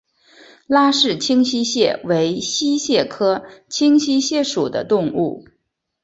[0.65, 5.45] 拉氏清溪蟹为溪蟹科清溪蟹属的动物。